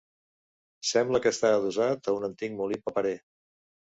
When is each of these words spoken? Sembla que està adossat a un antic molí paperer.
Sembla 0.91 1.19
que 1.25 1.33
està 1.35 1.51
adossat 1.57 2.09
a 2.09 2.15
un 2.21 2.27
antic 2.29 2.57
molí 2.63 2.79
paperer. 2.87 3.15